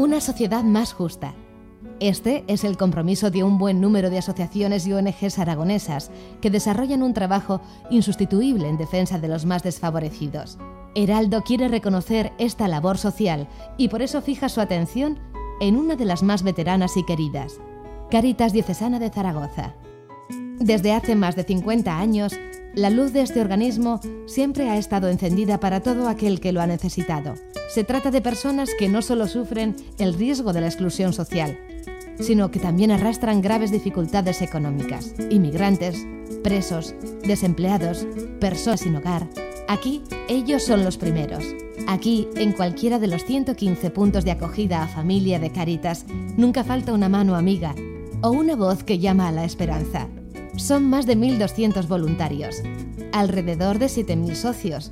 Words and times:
Una 0.00 0.22
sociedad 0.22 0.64
más 0.64 0.94
justa. 0.94 1.34
Este 2.00 2.42
es 2.46 2.64
el 2.64 2.78
compromiso 2.78 3.30
de 3.30 3.44
un 3.44 3.58
buen 3.58 3.82
número 3.82 4.08
de 4.08 4.16
asociaciones 4.16 4.86
y 4.86 4.94
ONGs 4.94 5.38
aragonesas 5.38 6.10
que 6.40 6.48
desarrollan 6.48 7.02
un 7.02 7.12
trabajo 7.12 7.60
insustituible 7.90 8.66
en 8.66 8.78
defensa 8.78 9.18
de 9.18 9.28
los 9.28 9.44
más 9.44 9.62
desfavorecidos. 9.62 10.56
Heraldo 10.94 11.42
quiere 11.42 11.68
reconocer 11.68 12.32
esta 12.38 12.66
labor 12.66 12.96
social 12.96 13.46
y 13.76 13.88
por 13.88 14.00
eso 14.00 14.22
fija 14.22 14.48
su 14.48 14.62
atención 14.62 15.18
en 15.60 15.76
una 15.76 15.96
de 15.96 16.06
las 16.06 16.22
más 16.22 16.44
veteranas 16.44 16.96
y 16.96 17.04
queridas, 17.04 17.60
Caritas 18.10 18.54
Diocesana 18.54 19.00
de 19.00 19.10
Zaragoza. 19.10 19.74
Desde 20.58 20.94
hace 20.94 21.14
más 21.14 21.36
de 21.36 21.44
50 21.44 21.98
años, 21.98 22.32
la 22.74 22.88
luz 22.88 23.12
de 23.12 23.20
este 23.20 23.42
organismo 23.42 24.00
siempre 24.24 24.70
ha 24.70 24.78
estado 24.78 25.10
encendida 25.10 25.60
para 25.60 25.80
todo 25.80 26.08
aquel 26.08 26.40
que 26.40 26.52
lo 26.52 26.62
ha 26.62 26.66
necesitado. 26.66 27.34
Se 27.70 27.84
trata 27.84 28.10
de 28.10 28.20
personas 28.20 28.70
que 28.76 28.88
no 28.88 29.00
solo 29.00 29.28
sufren 29.28 29.76
el 29.98 30.14
riesgo 30.14 30.52
de 30.52 30.60
la 30.60 30.66
exclusión 30.66 31.12
social, 31.12 31.56
sino 32.18 32.50
que 32.50 32.58
también 32.58 32.90
arrastran 32.90 33.40
graves 33.40 33.70
dificultades 33.70 34.42
económicas. 34.42 35.14
Inmigrantes, 35.30 36.04
presos, 36.42 36.96
desempleados, 37.22 38.08
personas 38.40 38.80
sin 38.80 38.96
hogar. 38.96 39.28
Aquí 39.68 40.02
ellos 40.28 40.64
son 40.64 40.82
los 40.82 40.96
primeros. 40.96 41.44
Aquí, 41.86 42.26
en 42.34 42.54
cualquiera 42.54 42.98
de 42.98 43.06
los 43.06 43.24
115 43.24 43.90
puntos 43.90 44.24
de 44.24 44.32
acogida 44.32 44.82
a 44.82 44.88
familia 44.88 45.38
de 45.38 45.52
Caritas, 45.52 46.06
nunca 46.36 46.64
falta 46.64 46.92
una 46.92 47.08
mano 47.08 47.36
amiga 47.36 47.76
o 48.20 48.30
una 48.30 48.56
voz 48.56 48.82
que 48.82 48.98
llama 48.98 49.28
a 49.28 49.32
la 49.32 49.44
esperanza. 49.44 50.08
Son 50.56 50.90
más 50.90 51.06
de 51.06 51.16
1.200 51.16 51.86
voluntarios, 51.86 52.62
alrededor 53.12 53.78
de 53.78 53.86
7.000 53.86 54.34
socios 54.34 54.90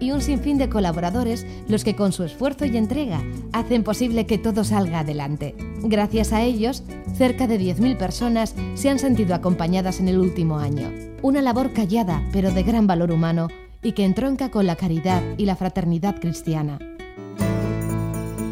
y 0.00 0.10
un 0.10 0.20
sinfín 0.20 0.58
de 0.58 0.68
colaboradores 0.68 1.46
los 1.68 1.84
que 1.84 1.94
con 1.94 2.12
su 2.12 2.24
esfuerzo 2.24 2.64
y 2.64 2.76
entrega 2.76 3.22
hacen 3.52 3.84
posible 3.84 4.26
que 4.26 4.38
todo 4.38 4.64
salga 4.64 5.00
adelante. 5.00 5.54
Gracias 5.82 6.32
a 6.32 6.42
ellos, 6.42 6.82
cerca 7.14 7.46
de 7.46 7.60
10.000 7.60 7.96
personas 7.96 8.54
se 8.74 8.90
han 8.90 8.98
sentido 8.98 9.34
acompañadas 9.34 10.00
en 10.00 10.08
el 10.08 10.18
último 10.18 10.58
año. 10.58 10.90
Una 11.22 11.42
labor 11.42 11.72
callada 11.72 12.22
pero 12.32 12.50
de 12.50 12.62
gran 12.62 12.86
valor 12.86 13.12
humano 13.12 13.48
y 13.82 13.92
que 13.92 14.04
entronca 14.04 14.50
con 14.50 14.66
la 14.66 14.76
caridad 14.76 15.22
y 15.38 15.44
la 15.44 15.56
fraternidad 15.56 16.18
cristiana. 16.20 16.78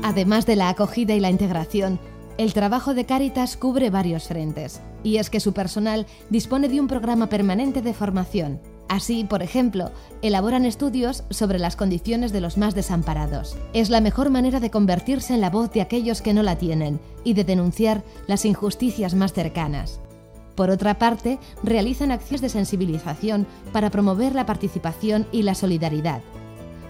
Además 0.03 0.47
de 0.47 0.57
la 0.57 0.69
acogida 0.71 1.15
y 1.15 1.21
la 1.21 1.31
integración, 1.31 1.99
el 2.39 2.55
trabajo 2.55 2.95
de 2.95 3.05
Cáritas 3.05 3.57
cubre 3.57 3.91
varios 3.91 4.29
frentes, 4.29 4.81
y 5.03 5.17
es 5.17 5.29
que 5.29 5.41
su 5.41 5.53
personal 5.53 6.07
dispone 6.31 6.69
de 6.69 6.81
un 6.81 6.87
programa 6.87 7.29
permanente 7.29 7.83
de 7.83 7.93
formación. 7.93 8.61
Así, 8.89 9.25
por 9.25 9.43
ejemplo, 9.43 9.91
elaboran 10.23 10.65
estudios 10.65 11.25
sobre 11.31 11.59
las 11.59 11.77
condiciones 11.77 12.33
de 12.33 12.41
los 12.41 12.57
más 12.57 12.75
desamparados. 12.75 13.57
Es 13.73 13.91
la 13.91 14.01
mejor 14.01 14.31
manera 14.31 14.61
de 14.61 14.71
convertirse 14.71 15.35
en 15.35 15.41
la 15.41 15.51
voz 15.51 15.71
de 15.73 15.83
aquellos 15.83 16.23
que 16.23 16.33
no 16.33 16.43
la 16.43 16.57
tienen 16.57 16.99
y 17.23 17.35
de 17.35 17.45
denunciar 17.45 18.03
las 18.27 18.45
injusticias 18.45 19.15
más 19.15 19.33
cercanas. 19.33 20.01
Por 20.55 20.71
otra 20.71 20.99
parte, 20.99 21.39
realizan 21.63 22.11
acciones 22.11 22.41
de 22.41 22.49
sensibilización 22.49 23.47
para 23.73 23.91
promover 23.91 24.35
la 24.35 24.47
participación 24.47 25.27
y 25.33 25.43
la 25.43 25.55
solidaridad. 25.55 26.23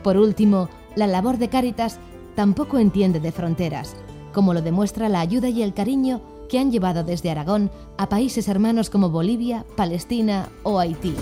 Por 0.03 0.17
último, 0.17 0.69
la 0.95 1.07
labor 1.07 1.37
de 1.39 1.49
Cáritas 1.49 1.99
tampoco 2.35 2.79
entiende 2.79 3.21
de 3.21 3.33
fronteras 3.33 3.95
como 4.39 4.55
lo 4.55 4.63
demuestra 4.63 5.09
la 5.09 5.19
ayuda 5.19 5.49
y 5.49 5.63
el 5.63 5.75
cariño 5.75 6.21
que 6.49 6.61
han 6.61 6.71
llevado 6.71 7.05
desde 7.05 7.31
Aragón 7.31 7.71
a 7.97 8.09
países 8.09 8.47
hermanos 8.47 8.89
como 8.91 9.11
Bolivia, 9.11 9.65
Palestina 9.77 10.49
o 10.63 10.79
Haití. 10.79 11.13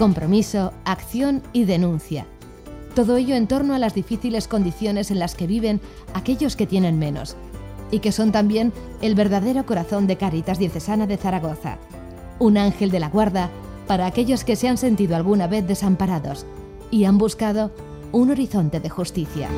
Compromiso, 0.00 0.72
acción 0.86 1.42
y 1.52 1.66
denuncia. 1.66 2.24
Todo 2.94 3.18
ello 3.18 3.34
en 3.34 3.46
torno 3.46 3.74
a 3.74 3.78
las 3.78 3.92
difíciles 3.92 4.48
condiciones 4.48 5.10
en 5.10 5.18
las 5.18 5.34
que 5.34 5.46
viven 5.46 5.78
aquellos 6.14 6.56
que 6.56 6.66
tienen 6.66 6.98
menos, 6.98 7.36
y 7.90 7.98
que 7.98 8.10
son 8.10 8.32
también 8.32 8.72
el 9.02 9.14
verdadero 9.14 9.66
corazón 9.66 10.06
de 10.06 10.16
Caritas 10.16 10.58
Diocesana 10.58 11.06
de 11.06 11.18
Zaragoza, 11.18 11.76
un 12.38 12.56
ángel 12.56 12.90
de 12.90 12.98
la 12.98 13.10
guarda 13.10 13.50
para 13.86 14.06
aquellos 14.06 14.42
que 14.42 14.56
se 14.56 14.68
han 14.68 14.78
sentido 14.78 15.16
alguna 15.16 15.46
vez 15.46 15.68
desamparados 15.68 16.46
y 16.90 17.04
han 17.04 17.18
buscado 17.18 17.70
un 18.10 18.30
horizonte 18.30 18.80
de 18.80 18.88
justicia. 18.88 19.50